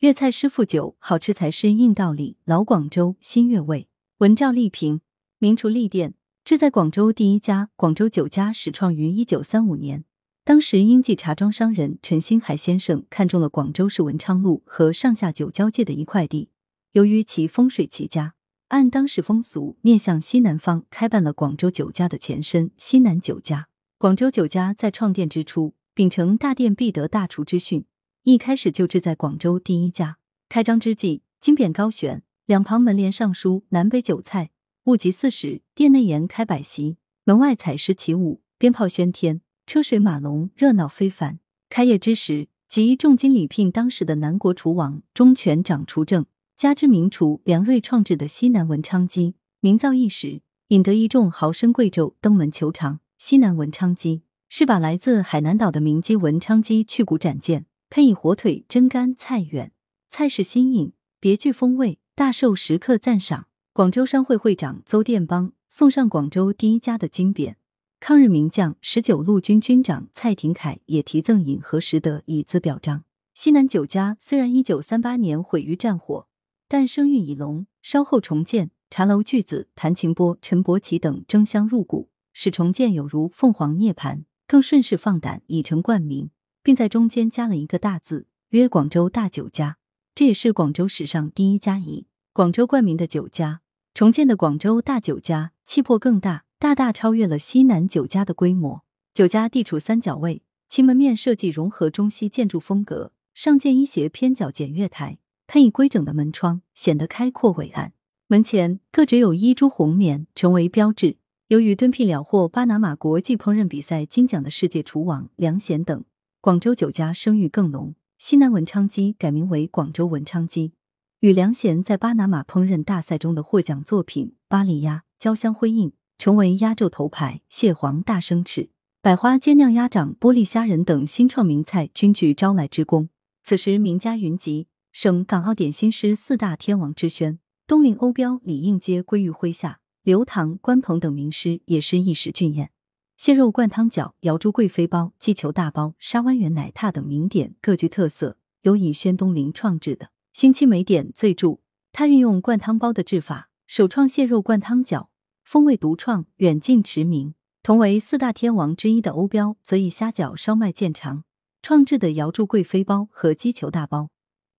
[0.00, 2.36] 粤菜师傅酒，好吃才是硬道理。
[2.44, 3.88] 老广州新粤味。
[4.18, 5.00] 文赵丽萍，
[5.38, 10.04] 名厨立店，这在广州第一家广州酒家始创于一九三五年。
[10.44, 16.50] 当时英记茶庄商人陈新海先生看中了广州市文昌路和上下九交界的一块地，
[16.92, 18.34] 由于其风水奇佳，
[18.68, 23.66] 按当时风俗面向西南方开办了广州酒家的前身西南酒家。
[23.98, 27.84] 广州酒家在创店之初，秉承大店必得大厨之训。
[28.28, 30.18] 一开始就志在广州第一家。
[30.50, 34.50] 开张之际，金匾高悬，两旁门帘上书“南北酒菜”。
[34.84, 41.38] 物极四时，店内筵开百席，门外彩狮起舞，鞭炮喧天，车水马龙，热闹非凡。
[41.70, 53.00] 开业之时，即重金礼聘当时的南国厨王、钟权掌厨正，加之名厨梁瑞创制的西南文昌鸡，名噪一时，引得一众豪绅贵胄登门求尝。
[53.16, 57.64] 西南文昌鸡是把来自海南岛的名鸡文昌鸡去骨斩件。
[57.90, 59.72] 配以火腿、蒸干菜远，
[60.10, 63.46] 菜式新颖，别具风味，大受食客赞赏。
[63.72, 67.54] 广州商会会长邹殿邦送上广州第一家的金匾。
[68.00, 73.04] 抗日名将十九路军军长蔡廷锴也题赠饮和实德以资表彰。
[73.34, 76.28] 西南酒家虽然一九三八年毁于战火，
[76.68, 86.30] 但声誉已隆，稍后重建，茶楼巨子谭琴波、陈伯奇等争相入股，使重建有如凤凰涅槃，更顺势放胆以成冠名。
[86.68, 89.78] 并在中间加了一个大字，曰“广州大酒家”，
[90.14, 93.62] 这也是广州史上第一家以广州冠名的酒家。
[93.94, 98.84] 重建的广州大酒家气魄更大，大大超越了西南酒家的规模。
[99.14, 105.16] 酒家地处三角位，其门面设计融合中西建筑风格，上建一斜偏角检阅台，
[105.46, 107.94] 配以规整的门窗，显得开阔伟岸。
[108.26, 111.16] 门前各只有一株红棉，成为标志。
[111.46, 116.04] 由于蹲聘了获巴拿马国际烹饪比赛金奖的世界厨王梁贤等。
[116.40, 120.72] 广州酒家声誉更浓，西南文昌鸡改名为广州文昌鸡，
[121.18, 128.70] 与梁贤在巴拿马烹饪大赛中的获奖作品巴黎鸭交相辉映，成为压轴头牌、蟹黄大生翅、
[129.02, 133.08] 百花煎酿鸭掌、玻璃虾仁等新创名菜均具招来之功。
[133.42, 142.70] 此时名家云集，省港澳点心师四大天王之轩，东陵欧标、李应皆归于麾下，刘唐、关鹏等名师也是一时俊彦。
[143.18, 151.58] 蟹肉灌汤饺、瑶珠贵妃包、鸡球大包、沙湾园奶挞等名点各具特色，尤以轩东林创制的新期美点最著。
[151.90, 155.08] 他运用灌汤包的制法，首创蟹肉灌汤饺，
[155.42, 157.34] 风味独创，远近驰名。
[157.64, 161.24] 同为四大天王之一的欧标，则以虾饺烧麦见长，
[161.60, 164.10] 创制的瑶柱贵妃包和鸡球大包，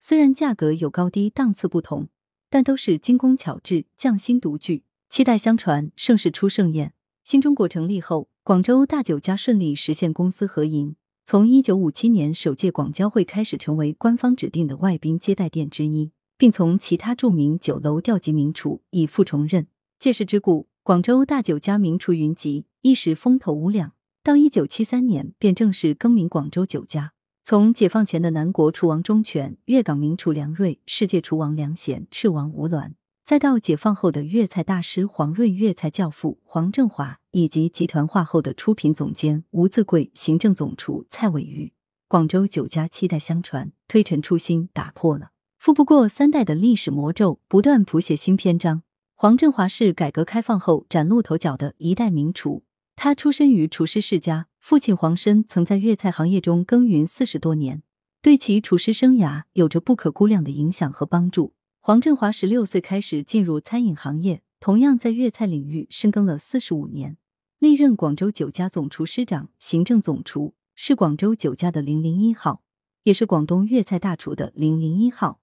[0.01, 2.09] 虽然价格有高低档次不同，
[2.49, 6.93] 但都是精工巧制，匠心独具，七代相传，盛世出盛宴。
[7.23, 8.27] 新中国成立后。
[8.49, 19.67] 广州大酒家顺利实现公私合营，从一九五七年首届广交会开始，成为官方指定的外宾接待店之一，并从其他著名酒楼调集名厨以复重任。
[19.99, 23.91] 借势之故，广州大酒家名厨云集，一时风头无两。
[24.23, 27.13] 到一九七三年，便正式更名广州酒家。
[27.43, 32.93] 从解放前的南国厨王钟权、粤港名厨梁瑞、世界厨王梁贤、赤王吴鸾。
[33.29, 41.71] 再到解放后的粤菜大师黄润、粤菜教父黄振华，以及集团化后的出品总监吴自贵、行政总厨蔡伟瑜，
[42.07, 45.29] 广州酒家七代相传，推陈出新，打破了
[45.59, 48.81] 富不过三代的历史魔咒，不断谱写新篇章。
[49.13, 52.63] 黄振华是改革开放后崭露头角的一代名厨，
[52.95, 57.83] 他出身于厨师世家，父亲黄申曾在粤菜行业中耕耘四十多年，
[58.23, 61.53] 对其厨师生涯有着不可估量的影响和帮助。
[61.89, 67.17] 黄振华十六岁开始进入餐饮行业，同样在粤菜领域深耕了四十五年，
[67.57, 72.61] 历任广州酒家总厨师长、行政总厨，是广州酒家的零零一号，
[73.05, 75.41] 也是广东粤菜大厨的零零一号，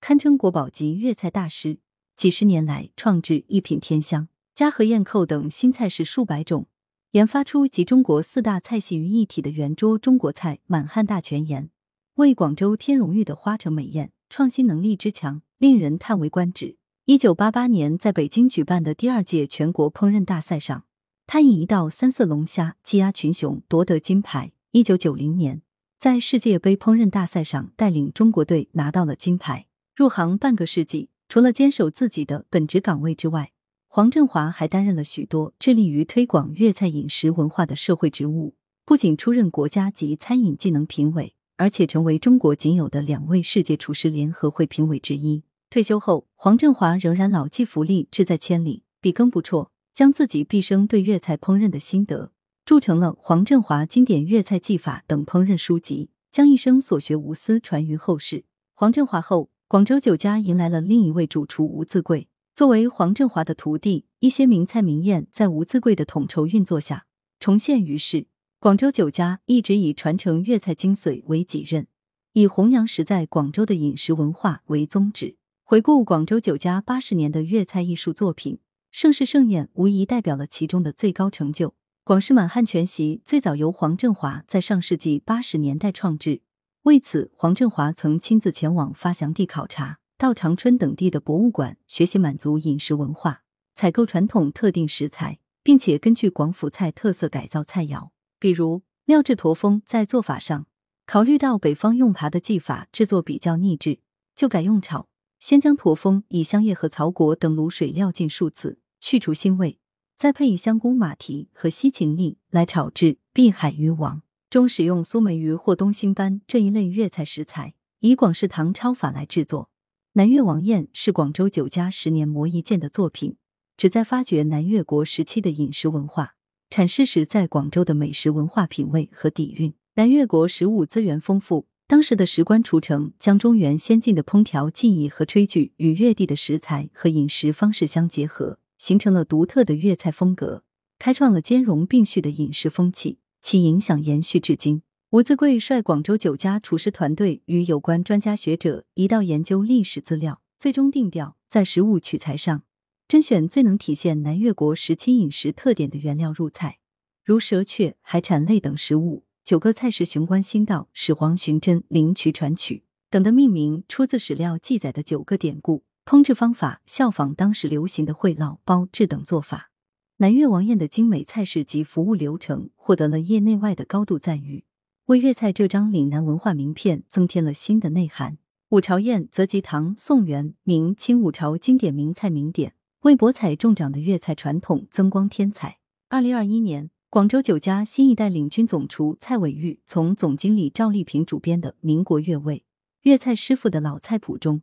[0.00, 1.80] 堪称国宝级粤菜大师。
[2.14, 6.68] 几十年来，创制一品天香、嘉禾宴扣等新菜式数百种，
[7.10, 11.70] 研发出集中国四大菜系于一体的圆桌中国菜满汉大全宴，
[12.14, 15.42] 为广州添荣誉的花城美宴，创新能力之强。
[15.58, 16.76] 令人叹为观止。
[17.04, 20.84] 一九八八年，在北京举办的第二届全国烹饪大赛上，
[21.26, 24.52] 他以一道三色龙虾技压群雄夺得金牌。
[24.70, 25.62] 一九九零年，
[25.98, 29.66] 在世界杯烹饪大赛上带领中国队拿到了金牌。
[29.96, 33.50] 入行半个世纪，除了坚守自己的本职岗位之外，
[33.88, 38.54] 黄振华还担任了许多致力于推广粤菜饮食文化的社会职务，
[38.84, 45.42] 不仅出任国家级餐饮技能评委，而且成为中国仅有的两位世界厨师联合会评委之一。
[45.68, 52.32] 退休后，黄振华仍然老骥伏枥，志在千里，笔耕不辍，将自己毕生对粤菜烹饪的心得
[52.64, 58.44] 铸成了《黄振华经典粤菜技法》等烹饪书籍，将一生所学无私传于后世。
[58.72, 62.28] 黄振华后，广州酒家迎来了另一位主厨吴自贵。
[62.54, 67.06] 作为黄振华的徒弟，一些名菜名宴在吴自贵的统筹运作下
[67.38, 68.26] 重现于世。
[68.60, 71.86] 广州酒家一直以传承粤菜精髓为己任，
[72.32, 75.36] 以弘扬实在广州的饮食文化为宗旨。
[75.62, 78.58] 回顾广州酒家八十年的粤菜艺术作品，
[78.90, 81.76] 盛世盛宴无疑代表了其中的最高成就。
[82.02, 86.42] 广式满汉全席最早由黄振华在上世纪八十年代创制，
[86.82, 93.44] 为此，黄振华曾亲自前往发祥地考察，到长春等地的博物馆学习满族饮食文化，
[93.76, 98.08] 采购传统特定食材，并且根据广府菜特色改造菜肴。
[98.38, 100.66] 比如妙制驼峰，在做法上
[101.06, 104.00] 考虑到北方用耙的技法制作比较腻制，
[104.34, 105.08] 就改用炒。
[105.40, 109.78] 先将驼峰以香叶和草果等卤水料浸数次，去除腥味。
[110.16, 119.70] 再配以香菇、马蹄和西芹粒来炒制碧海鱼王，中使用苏梅鱼或东星斑这一类粤菜食材，以广式糖焯法来制作。
[120.14, 123.36] 南粤王宴是广州酒家十年磨一剑的作品，
[123.76, 126.34] 旨在发掘南越国时期的饮食文化，
[126.70, 129.72] 阐释时在广州的美食文化品味和底蕴。
[129.94, 138.58] 南越国食物资源丰富，当时的石棺厨城将中原先进的烹调技艺和炊具与越地的食材和饮食方式相结合。
[138.78, 140.62] 形成了独特的粤菜风格，
[141.00, 144.82] 开创了兼容并蓄的饮食风气，其影响延续至今。
[145.10, 152.62] 吴自贵率广州酒家厨师团队与有关专家学者一道研究历史资料，最终定调在食物取材上，
[153.08, 156.78] 甄选最能体现南越国时期饮食特点的原料入菜，
[157.24, 159.24] 如蛇雀、海产类等食物。
[159.42, 165.84] 九个菜式雄关新道、始皇寻真、灵渠传曲等的命名，出自史料记载的九个典故。
[166.04, 169.70] 烹制方法效仿当时流行的烩烙、包制等做法。
[170.18, 174.66] 南越王宴的精美菜式及服务流程获得了业内外的高度赞誉，
[175.06, 178.36] 为粤菜这张岭南文化名片增添了新的内涵。
[178.68, 185.78] 五朝宴则集唐、宋、元、明、清五朝经典名菜名点，为博采众长的粤菜传统增光添彩。
[186.08, 192.64] 二零二一年，广州酒家新一代领军总厨蔡伟玉从总经理赵丽萍主编的《民国粤味
[193.02, 194.62] 粤菜师傅的老菜谱》中。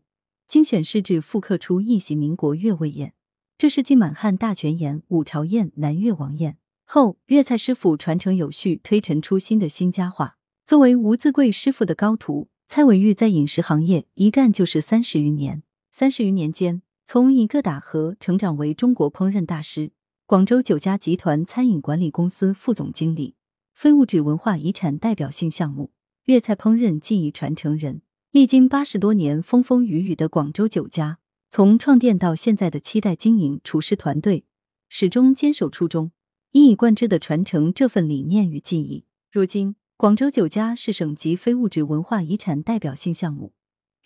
[0.50, 3.14] 精选试制复刻出一席民国粤味宴，
[3.58, 10.38] 这是继满汉大全宴、五朝宴、南越王宴后，粤菜师傅传承有序、推陈出新的新佳话。
[10.66, 15.64] 作为吴自贵师傅的高徒，蔡伟玉在饮食行业一干就是三十余年。
[15.90, 19.92] 三十余年间，从一个打荷成长为中国烹饪大师、
[20.26, 23.36] 广州酒家集团餐饮管理公司副总经理、
[23.76, 25.92] 非物质文化遗产代表性项目、
[26.24, 28.02] 粤菜烹饪技艺传承人。
[28.32, 31.20] 历经八十多年风风雨雨的广州酒家，
[31.52, 34.46] 从创店到现在的七代经营，厨师团队
[34.90, 36.12] 始终坚守初衷，
[36.52, 39.06] 一以贯之的传承这份理念与技艺。
[39.32, 43.54] 如今，广州酒家是省级非物质文化遗产代表性项目、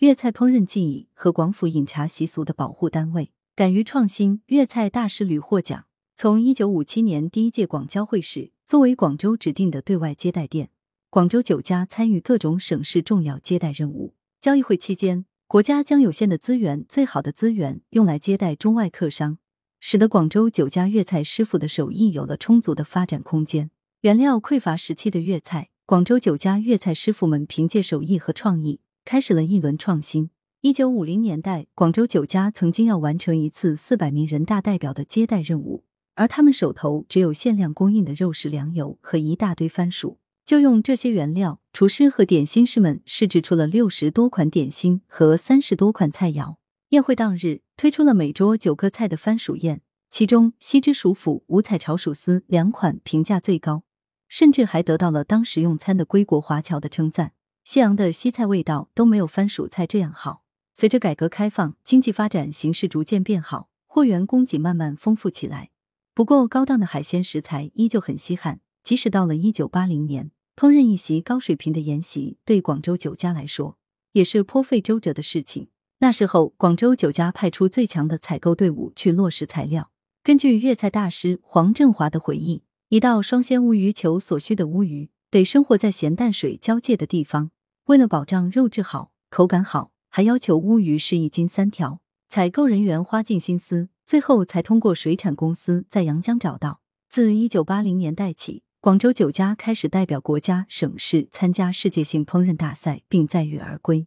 [0.00, 3.32] 粤菜烹饪技艺和广府饮茶习俗的保护单位。
[3.54, 5.84] 敢于创新，粤菜大师屡获奖。
[6.16, 10.70] 从一九五七年第一届广交会时，作为广州指定的对外接待店，
[11.10, 14.14] 广州酒家参与各种省市重要接待任务。
[14.40, 19.36] 交易会期间，国家将有限的资源、最好的资源用来接待中外客商，
[19.80, 23.70] 使得广州酒家粤菜师傅的手艺有了充足的发展空间。
[24.00, 30.30] 原料匮乏时期的粤菜，广州酒家粤菜师傅们凭借手艺和创意，开始了一轮创新。
[30.60, 35.82] 一九五零年代，广州酒家曾经要完成一次四百名人大代表的接待任务，
[36.14, 40.20] 而他们手头只有限量供应的肉食粮油和一大堆番薯。
[40.46, 46.58] 就用这些原料，厨师和点心师们试制出了六十多款点心和三十多款菜肴。
[46.90, 53.82] 宴会当日，推出了每桌九个菜的番薯宴，其中西之薯腐、五彩炒薯丝两款评价最高，
[54.28, 57.32] 甚至还得到了当时用餐的归国华侨的称赞。
[57.70, 60.42] 西洋的西菜味道都没有番薯菜这样好。
[60.74, 65.70] 随着改革开放，经济发展形势逐渐变好，货源供给慢慢丰富起来。
[66.12, 70.32] 不过，高档的海鲜食材依旧很稀罕，即使到了一九八零年。
[70.56, 73.78] 烹饪一席高水平的宴席，对广州酒家来说
[74.14, 75.68] 也是颇费周折的事情。
[76.00, 79.92] 那时候，广州酒家派出最强的采购队伍去落实材料。
[80.24, 87.52] 根据粤菜大师黄振华的回忆，一道双鲜乌鱼球所需的乌鱼得生活在咸淡水交界的地方。
[87.90, 92.00] 为了保障肉质好、口感好，还要求乌鱼是一斤三条。
[92.28, 96.82] 采购人员花尽心思，最后才通过水产公司在阳江找到。
[97.08, 98.62] 自一九八零年代起。
[98.80, 104.06] 广州酒家开始代表国家、省市参加世界性烹饪大赛，并载誉而归，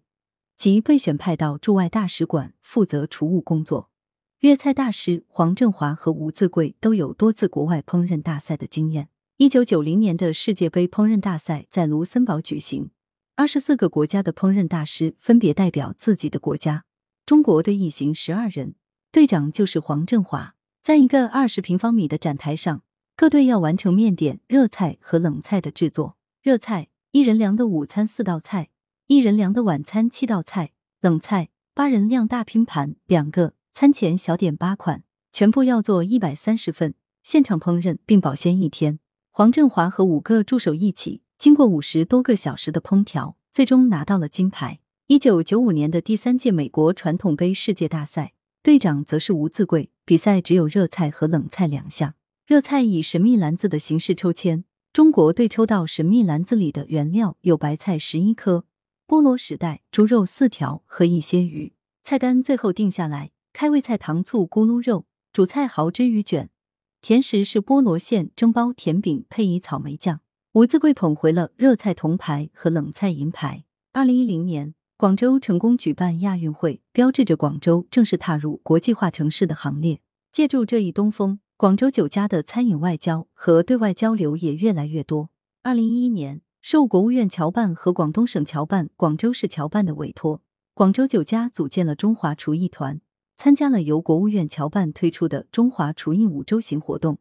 [0.56, 3.90] 即被选派到驻外大使馆负责厨务工作。
[4.40, 9.10] 粤菜大师黄振华和吴自贵都有多次国外烹饪大赛的经验。
[9.36, 12.90] 一九九零年的世界杯烹饪大赛在卢森堡举行，
[13.36, 16.86] 二十四个国家的烹饪大师分别代表自己的国家。
[17.26, 18.76] 中国队一行十二人，
[19.12, 20.54] 队长就是黄振华。
[20.84, 22.84] 在一个二十平方米的展台上，
[23.16, 26.16] 各队要完成面点、热菜和冷菜的制作。
[26.44, 28.70] 热菜，一人量的午餐四道菜，
[29.08, 30.68] 一人量的晚餐七道菜；
[31.02, 39.00] 冷菜，八人量大拼盘两个，餐前小点八款，全部要做一百三十份，现场烹饪并保鲜一天。
[39.32, 41.23] 黄振华和五个助手一起。
[41.44, 44.80] 经过五十多个小时的烹调，最终拿到了金牌。
[45.08, 48.32] 一九九五年的第三届美国传统杯世界大赛，
[48.62, 49.92] 队长则是吴自贵。
[50.06, 52.14] 比赛只有热菜和冷菜两项。
[52.48, 58.64] 热菜以神秘篮子的形式抽签，中国队抽到神秘篮子里的原料有白菜十一颗、
[59.06, 61.74] 菠萝十袋、猪肉四条和一些鱼。
[62.02, 66.50] 菜单最后定下来：开胃菜糖醋咕噜肉，主菜蚝汁鱼卷，
[67.02, 70.22] 甜食是菠萝馅蒸包甜饼，配以草莓酱。
[70.54, 73.64] 吴自贵捧回了热菜铜牌和冷菜银牌。
[73.92, 80.00] 二零一零年，广州成功举办亚运会，标志着广州正式踏入国际化城市的行列。
[80.32, 85.32] 借助这一东风，广州酒家的餐饮外交和对外交流也越来越多。
[85.64, 90.44] 二零一一年，受国务院侨办和广东省侨办、广州市侨办的委托，
[90.76, 93.02] 广州酒家组建了中华厨艺团，
[93.36, 97.18] 参加了由国务院侨办推出的中华厨艺五洲行活动。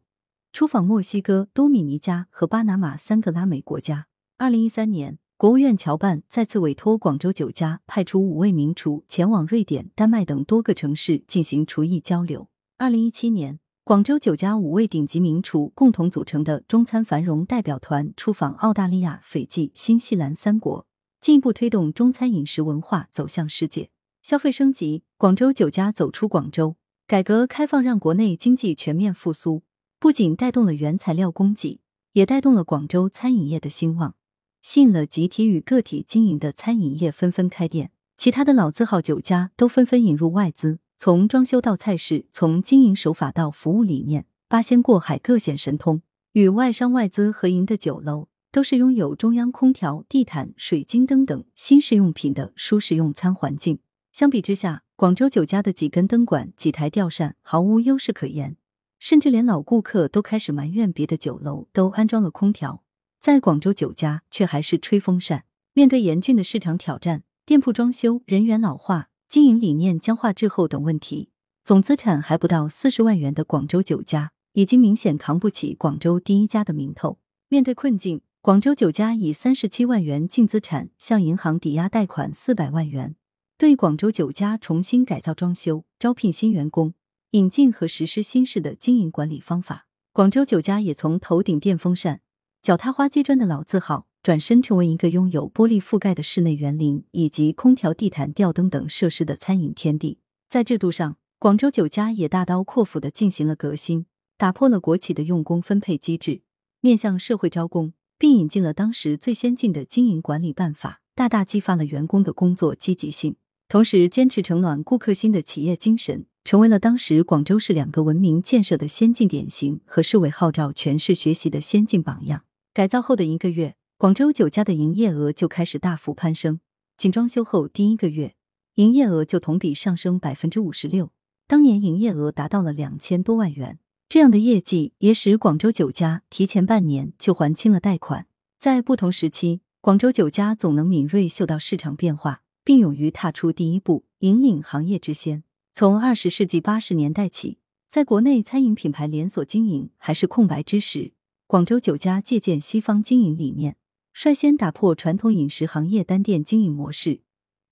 [0.53, 4.05] 出访墨西哥、多米尼加和巴拿马三个拉美国家。
[4.37, 12.49] 二零一三年，国务院侨办再次委托广州酒家派出五位名厨前往瑞典、丹麦等多个城市进行厨艺交流。
[12.77, 20.85] 二零一七年，广州酒家五位顶级名厨共同组成的中餐繁荣代表团出访澳大利亚、斐济、新西兰三国，
[21.19, 23.89] 进一步推动中餐饮食文化走向世界。
[24.21, 26.75] 消费升级，广州酒家走出广州，
[27.07, 29.63] 改革开放让国内经济全面复苏。
[30.03, 31.79] 不仅带动了原材料供给，
[32.11, 34.15] 也带动了广州餐饮业的兴旺，
[34.61, 37.89] 吸引了集体与个体经营的餐饮业纷纷开店。
[38.17, 46.01] 其他的老字号酒家都纷纷引入外资，从装修到菜式，从经营手法到服务理念，八仙过海各显神通。
[46.33, 53.79] 与外商外资合营的酒楼，都是拥有中央空调、地毯、水晶灯等新式用品的舒适用餐环境。
[54.11, 58.57] 相比之下，广州酒家的几根灯管、几台吊扇毫无优势可言。
[59.03, 62.83] 甚至连老顾客都开始埋怨，别的酒楼都安装了空调，
[63.19, 65.43] 在广州酒家却还是吹风扇。
[65.73, 71.31] 面对严峻的市场挑战，店铺装修、人员老化、经营理念僵化滞后等问题，
[71.65, 77.19] 总资产还不到四十万元的广州酒家，已经明显扛不起广州第一家的名头。
[77.49, 83.17] 面对困境，广州酒家以三十七万元净资产向银行抵押贷款四百万元，
[83.57, 86.93] 对广州酒家重新改造装修，招聘新员工。
[87.33, 92.21] 引进和实施新式的经营管理方法，广州酒家也从头顶电风扇、
[92.61, 100.19] 脚踏花阶砖的老字号，转身成为一个拥有玻璃覆盖的室内园林以及空调、地毯、吊灯等设施的餐饮天地。
[100.47, 104.05] 在制度上，广州酒家也大刀阔斧的进行了革新，
[104.37, 106.43] 打破了国企的用工分配机制，
[106.81, 113.37] 面向社会招工，并引进了当时最先进的经营管理办法，大大激发了员工的工作积极性。
[113.67, 116.27] 同时，坚持承暖顾客心的企业精神。
[116.43, 122.43] 成为了当时广州市两个文明建设的先进典型和市委号召全市学习的先进榜样。
[122.73, 126.59] 改造后的一个月，广州酒家的营业额就开始大幅攀升。
[126.97, 128.35] 仅装修后第一个月，
[128.75, 131.11] 营业额就同比上升百分之五十六，
[131.47, 133.79] 当年营业额达到了两千多万元。
[134.09, 138.27] 这样的业绩也使广州酒家提前半年就还清了贷款。
[138.59, 145.43] 在不同时期，广州酒家总能敏锐嗅到市场变化，并勇于踏出第一步，引领行业之先。
[145.75, 147.57] 从二十世纪八十年代起，
[147.89, 151.13] 在国内餐饮品牌连锁经营还是空白之时，
[151.47, 153.75] 广州酒家借鉴西方经营理念，
[154.13, 157.21] 率先打破传统饮食行业单店经营模式，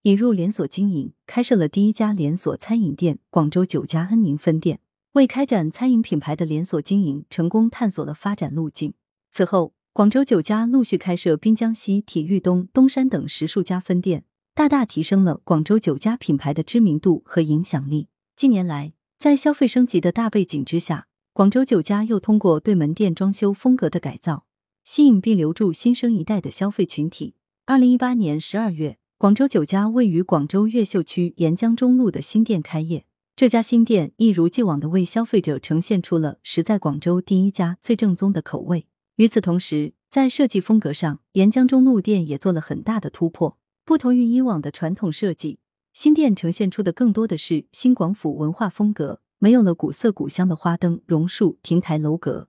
[0.01, 4.79] 引入连锁经营，开设了第一家连锁餐饮店——广州酒家恩宁分店，
[5.11, 8.95] 为开展餐饮品牌的连锁经营成功探索了发展路径。
[9.31, 14.23] 此后，广州酒家陆续开设滨江西、体育东、东山等十数家分店。
[14.53, 18.09] 大大提升了广州酒家品牌的知名度和影响力。
[18.35, 24.45] 近年来，在消费升级的大背景之下，广州酒家又通过对门店装修风格的改造，
[24.83, 27.35] 吸引并留住新生一代的消费群体。
[27.65, 33.05] 二零一八年十二月，广州酒家位于广州越秀区沿江中路的新店开业。
[33.37, 38.85] 这家新店一如既往的为消费者呈现出了实在广州第一家最正宗的口味。
[39.15, 43.57] 与此同时，在设计风格上，沿江中路店也做了很大的突破。
[43.83, 45.59] 不同于以往的传统设计，
[45.93, 52.47] 新店呈现出的更多的是新广府文化风格，没有了古色古香的花灯、榕树、亭台楼阁，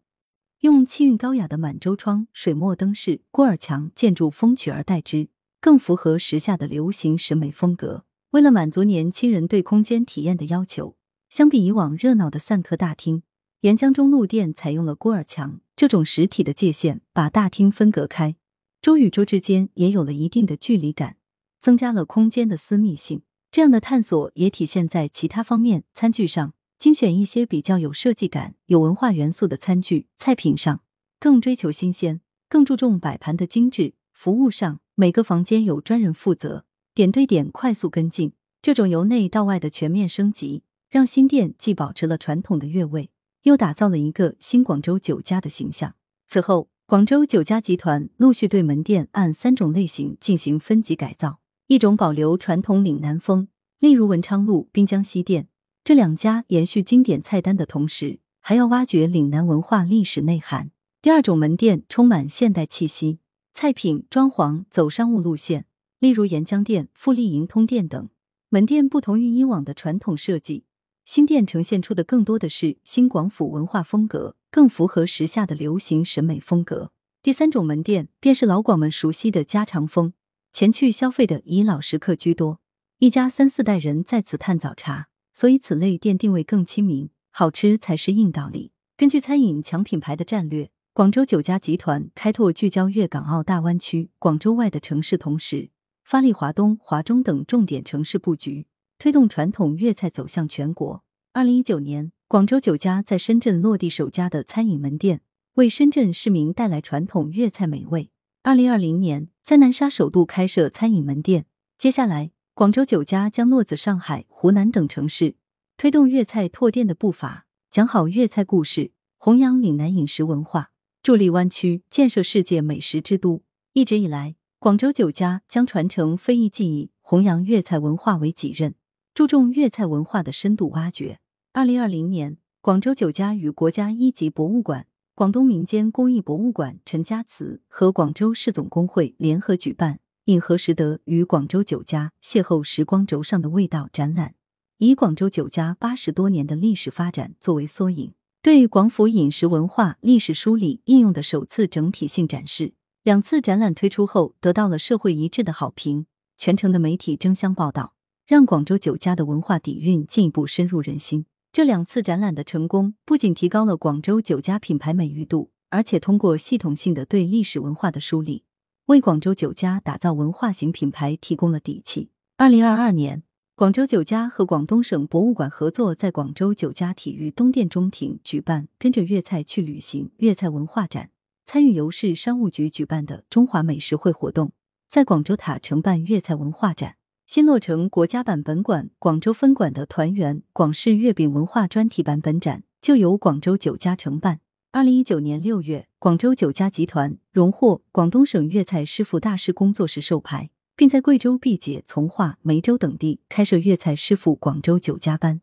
[0.61, 5.29] 用气韵高雅的满洲窗、水墨灯饰、郭尔墙建筑风取而代之。
[5.61, 8.05] 更符合时下的流行审美风格。
[8.31, 10.97] 为了满足年轻人对空间体验的要求，
[11.31, 13.23] 相比以往热闹的散客大厅，
[13.61, 18.35] 沿江中路店采用了郭尔墙这种实体的界限，把大厅分隔开，
[18.81, 21.17] 桌与桌之间也有了一定的距离感，
[21.63, 23.23] 增加了空间的私密性。
[23.51, 30.81] 这样的探索也体现在其他方面，餐具上精选一些比较有设计感、有文化元素的餐具；菜品上
[31.21, 36.65] 更追求新鲜，更注重摆盘的精致；服务上每个房间有专人负责。
[36.95, 43.11] 点对点快速跟进，这种由内到外的全面升级，让新店既保持了传统的韵味，
[43.43, 45.95] 又打造了一个新广州酒家的形象。
[46.27, 51.41] 此后，广州酒家集团陆续对门店按三种类型进行分级改造：
[51.73, 53.49] 一种保留传统岭南风，
[53.79, 55.49] 例如文昌路滨江西店，
[55.83, 60.67] 这两家延续经典菜单的同时，还要挖掘岭南文化历史内涵；
[61.01, 63.21] 第二种门店充满现代气息，
[63.55, 65.65] 菜品装潢走商务路线。
[65.99, 68.11] 例如沿江店、富力银通店等
[68.51, 70.65] 门店，不同于以往的传统设计，
[71.07, 76.93] 新店呈现出的更多的是新广府文化风格，更符合时下的流行审美风格。
[77.23, 80.13] 第三种门店便是老广们熟悉的家常风，
[80.53, 82.61] 前去消费的以老食客居多，
[82.99, 88.73] 一家三四代人在此探早茶，所以此类店定位更亲民，好吃才是硬道理。
[88.95, 95.71] 根据餐饮强品牌的战略，广州酒家集团开拓聚焦粤港澳大湾区、广州外的城市，同时。
[96.05, 98.67] 发力华东、华中等重点城市布局，
[98.99, 101.03] 推动传统粤菜走向全国。
[101.33, 105.23] 二零一九年，广州酒家在深圳落地首家的餐饮门店，
[105.55, 108.11] 为深圳市民带来传统粤菜美味。
[108.45, 111.47] 二零二零年，在南沙首度开设餐饮门店。
[111.79, 115.37] 接下来，广州酒家将落子上海、湖南等城市，
[115.77, 120.73] 推动粤菜拓店的步伐，讲好粤菜故事，弘扬岭南饮食文化，
[121.05, 123.45] 助力湾区建设世界美食之都。
[123.75, 128.75] 一直以来，广州酒家将传承非遗技艺、弘扬粤菜文化为己任，
[129.15, 131.21] 注重粤菜文化的深度挖掘。
[131.53, 134.89] 二零二零年，广州酒家与国家一级博物馆、
[135.23, 144.35] 广东民间工艺博物馆陈家祠和广州市总工会联合举办“饮和识得与广州酒家邂逅时光轴上的味道”展览，
[144.79, 152.75] 以广州酒家八十多年的历史发展作为缩影，对广府饮食文化历史梳理应用的首次整体性展示。
[153.05, 156.07] 两次展览推出后，得到了社会一致的好评，
[156.37, 157.95] 全程的媒体争相报道，
[158.27, 161.27] 让广州酒家的文化底蕴进一步深入人心。
[161.53, 168.45] 这两次展览的成功，不仅提高了广州酒家品牌美誉度，而且通过系统性的对历史文化的梳理，
[168.87, 172.09] 为广州酒家打造文化型品牌提供了底气。
[172.39, 173.23] 二零二二年，
[173.55, 181.11] 广州酒家和广东省博物馆合作，在广州酒家体育东店中庭举办“跟着粤菜去旅行”粤菜文化展。
[181.45, 184.53] 参与由市商务局举办的中华美食会活动，
[184.89, 186.93] 在广州塔承办粤菜文化展；
[187.27, 194.41] 新落成国家版本馆广州分馆的团圆广式月饼文化专题版本展，就由广州酒家承办。
[194.73, 205.41] 二零一九年六月，广州酒家集团荣获广东省粤菜师傅大师工作室授牌，并在贵州毕节、从化、梅州等地开设粤菜师傅广州酒家班，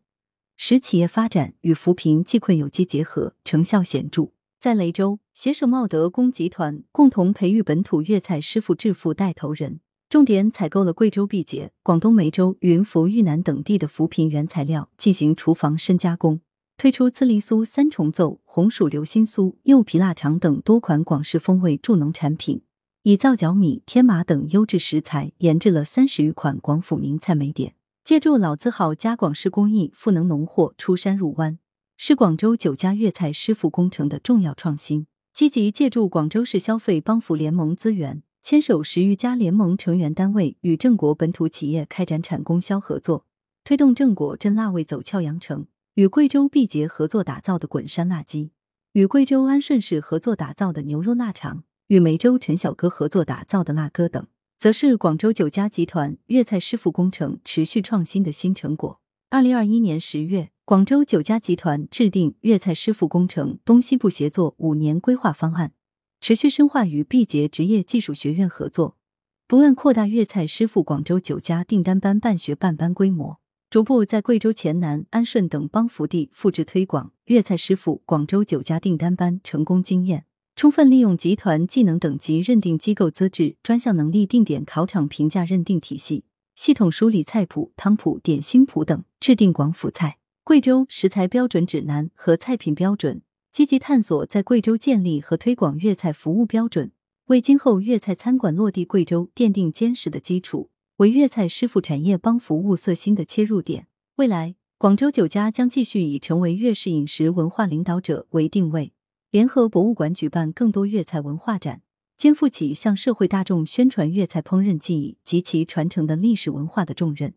[0.56, 4.30] 使企业发展与扶贫济困有机结合，成效显著。
[4.60, 16.40] 在雷州，携手茂德工集团，共同培育本土粤菜师傅致富带头人，重点采购了贵州毕节、广东梅州、云浮、豫南等地的扶贫原材料，进行厨房深加工，
[16.76, 22.62] 推出自力酥、三重奏、红薯流心酥、柚皮腊肠等多款广式风味助农产品，
[23.04, 31.60] 以皂角米、天麻等优质食材研制了三十余款广府名菜美点，借助老字号加广式工艺，赋能农货出山入湾。
[31.96, 43.26] 是广州酒家粤菜师傅工程的重要创新，积极借助广州市消费帮扶联盟资源，牵手十余家联盟成员单位与正国本土企业开展产供销合作，
[43.62, 48.52] 推动正果真辣味走俏羊城，与贵州毕节合作打造的滚山辣鸡，
[48.94, 54.26] 与贵州安顺市合作打造的牛肉腊肠，与梅州陈小哥合作打造的腊鸽等，
[54.58, 59.00] 则是广州酒家集团粤菜师傅工程持续创新的新成果。
[59.28, 60.50] 二零二一年十月。
[60.70, 65.72] 广州酒家集团制定粤菜师傅工程东西部协作五年规划方案，
[66.20, 68.98] 持续深化与毕节职业技术学院合作，
[69.46, 90.18] 不断扩大粤菜师傅广州酒家订单班办学办班规模，逐步在贵州黔南、安顺等邦福地复制推广粤菜师傅广州酒家订单班成功经验，充分利用集团技能等级认定机构资质、专项能力定点考场评价认定体系，系统梳理菜谱、汤谱、点心谱等，制定广府菜。
[90.44, 96.92] 贵州食材标准指南和菜品标准，积极探索在贵州建立和推广粤菜服务标准，
[97.26, 103.88] 为今后粤菜餐馆落地贵州奠定坚实的基础，为粤菜师傅产业帮服务色新的切入点。
[104.16, 108.92] 未来，广州酒家将继续以成为粤式饮食文化领导者为定位，
[109.32, 111.82] 联合博物馆举办更多粤菜文化展，
[112.16, 117.34] 肩负起向社会大众宣传粤菜烹饪技艺及其传承的历史文化的重任，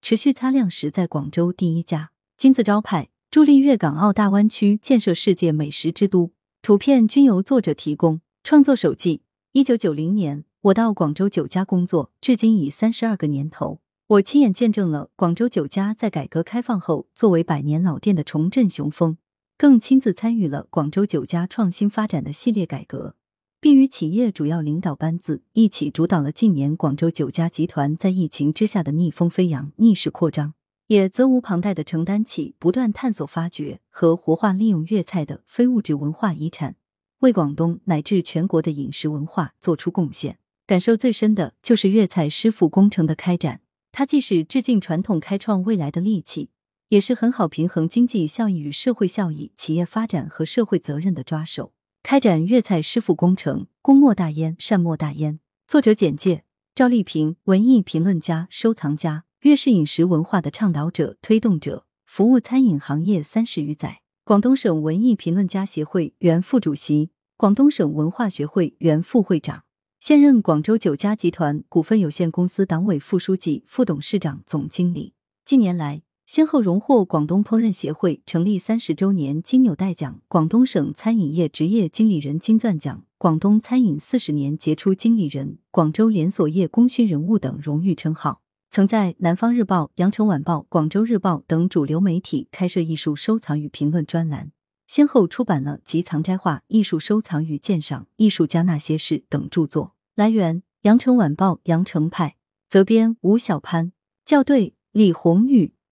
[0.00, 6.32] 持续擦亮实在广州第一家金字招牌，助力粤港澳大湾区建设世界美食之都。
[6.60, 8.20] 图片均由作者提供。
[8.44, 13.80] 创作手记：一九九零年，我到广州酒家工作，至今已三十二个年头。
[14.06, 19.16] 我亲眼见证了广州酒家在改革开放后作为百年老店的重振雄风，
[19.56, 23.16] 更亲自参与了广州酒家创新发展的系列改革，
[23.58, 30.52] 并与企业主要领导班子一起主导了近年广州酒家集团在疫情之下的逆风飞扬、逆势扩张，
[30.92, 36.76] 也责无旁贷的承担起不断探索、发掘和活化利用粤菜的非物质文化遗产。
[37.20, 43.62] 为广东乃至全国的饮食文化做出贡献，感受最深的就是粤菜师傅工程的开展。
[43.90, 46.50] 它既是致敬传统、开创未来的利器，
[46.90, 51.72] 也是很好平衡经济效益与社会效益、企业发展和社会责任的抓手。
[52.02, 55.40] 开展粤菜师傅工程，功莫大焉，善莫大焉。
[55.66, 64.02] 作者简介：赵丽萍，文艺评论家、收藏家，粤式饮食文化的倡导者、推动者，服务餐饮行业三十余载。
[64.24, 69.64] 广东省文艺评论家协会原副主席，广东省文化学会原副会长，
[69.98, 75.14] 现任广州酒家集团股份有限公司党委副书记、副董事长、总经理。
[75.44, 88.42] 近年来，先后荣获广东烹饪协会成立三十周年金纽带奖、广东省餐饮业职业经理人金钻奖、广东餐饮四十年杰出经理人、广州连锁业功勋人物等荣誉称号。
[88.74, 94.50] 曾在《南方日报》《羊城晚报》《广州日报》等主流媒体开设艺术收藏与评论专栏，
[94.86, 99.92] 先后出版了《集藏斋画》《艺术收藏与鉴赏》《艺术家那些事》等著作。
[100.14, 103.92] 来源：《羊城晚报》羊城派，责编：吴小潘，
[104.24, 105.74] 校对：李红玉。